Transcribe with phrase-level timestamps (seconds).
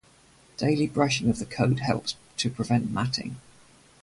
[0.57, 3.35] Daily brushing of the coat helps to prevent matting.